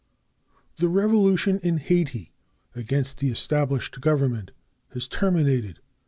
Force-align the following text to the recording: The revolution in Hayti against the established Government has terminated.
The 0.77 0.87
revolution 0.89 1.59
in 1.61 1.77
Hayti 1.77 2.33
against 2.75 3.19
the 3.19 3.29
established 3.29 4.01
Government 4.01 4.49
has 4.93 5.07
terminated. 5.07 5.77